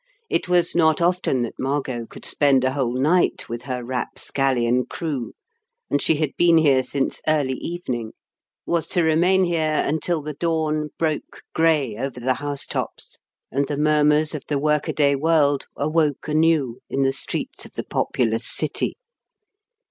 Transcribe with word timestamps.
It 0.31 0.49
was 0.49 0.73
not 0.75 0.99
often 0.99 1.41
that 1.41 1.59
Margot 1.59 2.07
could 2.07 2.25
spend 2.25 2.63
a 2.63 2.73
whole 2.73 2.95
night 2.99 3.47
with 3.47 3.61
her 3.65 3.83
rapscallion 3.83 4.87
crew, 4.87 5.33
and 5.91 6.01
she 6.01 6.15
had 6.15 6.31
been 6.37 6.57
here 6.57 6.81
since 6.81 7.21
early 7.27 7.53
evening 7.57 8.13
was 8.65 8.87
to 8.87 9.03
remain 9.03 9.43
here 9.43 9.83
until 9.85 10.23
the 10.23 10.33
dawn 10.33 10.89
broke 10.97 11.43
grey 11.53 11.97
over 11.97 12.19
the 12.19 12.33
house 12.33 12.65
tops 12.65 13.19
and 13.51 13.67
the 13.67 13.77
murmurs 13.77 14.33
of 14.33 14.41
the 14.47 14.57
workaday 14.57 15.13
world 15.13 15.67
awoke 15.77 16.27
anew 16.27 16.79
in 16.89 17.03
the 17.03 17.13
streets 17.13 17.63
of 17.67 17.73
the 17.73 17.83
populous 17.83 18.47
city. 18.47 18.95